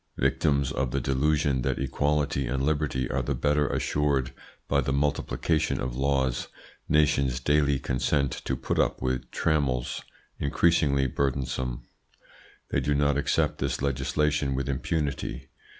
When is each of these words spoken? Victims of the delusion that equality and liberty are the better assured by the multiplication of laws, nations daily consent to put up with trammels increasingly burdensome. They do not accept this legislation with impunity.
Victims 0.17 0.71
of 0.71 0.89
the 0.89 0.99
delusion 0.99 1.61
that 1.61 1.77
equality 1.77 2.47
and 2.47 2.63
liberty 2.63 3.07
are 3.11 3.21
the 3.21 3.35
better 3.35 3.67
assured 3.67 4.33
by 4.67 4.81
the 4.81 4.91
multiplication 4.91 5.79
of 5.79 5.95
laws, 5.95 6.47
nations 6.89 7.39
daily 7.39 7.77
consent 7.77 8.31
to 8.45 8.55
put 8.55 8.79
up 8.79 8.99
with 8.99 9.29
trammels 9.29 10.01
increasingly 10.39 11.05
burdensome. 11.05 11.83
They 12.69 12.79
do 12.79 12.95
not 12.95 13.15
accept 13.15 13.59
this 13.59 13.83
legislation 13.83 14.55
with 14.55 14.67
impunity. 14.67 15.49